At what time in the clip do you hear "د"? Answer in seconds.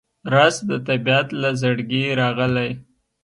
0.69-0.71